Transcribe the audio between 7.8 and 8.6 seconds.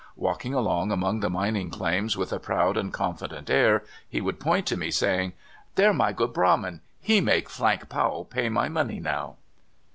Powell pay